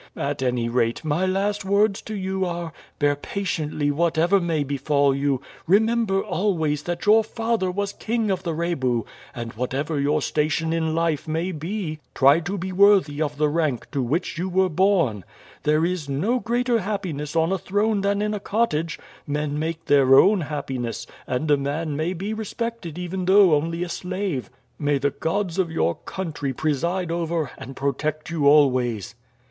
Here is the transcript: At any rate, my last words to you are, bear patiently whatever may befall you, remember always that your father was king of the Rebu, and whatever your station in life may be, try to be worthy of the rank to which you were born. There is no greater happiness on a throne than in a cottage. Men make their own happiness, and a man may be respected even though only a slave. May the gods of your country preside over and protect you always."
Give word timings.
At 0.17 0.41
any 0.41 0.67
rate, 0.67 1.05
my 1.05 1.27
last 1.27 1.63
words 1.63 2.01
to 2.01 2.15
you 2.15 2.43
are, 2.43 2.73
bear 2.97 3.15
patiently 3.15 3.91
whatever 3.91 4.39
may 4.39 4.63
befall 4.63 5.13
you, 5.13 5.41
remember 5.67 6.23
always 6.23 6.81
that 6.81 7.05
your 7.05 7.23
father 7.23 7.69
was 7.69 7.93
king 7.93 8.31
of 8.31 8.41
the 8.41 8.55
Rebu, 8.55 9.03
and 9.35 9.53
whatever 9.53 9.99
your 9.99 10.19
station 10.23 10.73
in 10.73 10.95
life 10.95 11.27
may 11.27 11.51
be, 11.51 11.99
try 12.15 12.39
to 12.39 12.57
be 12.57 12.71
worthy 12.71 13.21
of 13.21 13.37
the 13.37 13.47
rank 13.47 13.91
to 13.91 14.01
which 14.01 14.39
you 14.39 14.49
were 14.49 14.69
born. 14.69 15.23
There 15.61 15.85
is 15.85 16.09
no 16.09 16.39
greater 16.39 16.79
happiness 16.79 17.35
on 17.35 17.51
a 17.51 17.59
throne 17.59 18.01
than 18.01 18.23
in 18.23 18.33
a 18.33 18.39
cottage. 18.39 18.97
Men 19.27 19.59
make 19.59 19.85
their 19.85 20.15
own 20.17 20.41
happiness, 20.41 21.05
and 21.27 21.51
a 21.51 21.57
man 21.57 21.95
may 21.95 22.13
be 22.13 22.33
respected 22.33 22.97
even 22.97 23.25
though 23.25 23.53
only 23.53 23.83
a 23.83 23.87
slave. 23.89 24.49
May 24.79 24.97
the 24.97 25.11
gods 25.11 25.59
of 25.59 25.69
your 25.71 25.93
country 25.93 26.53
preside 26.55 27.11
over 27.11 27.51
and 27.55 27.75
protect 27.75 28.31
you 28.31 28.47
always." 28.47 29.13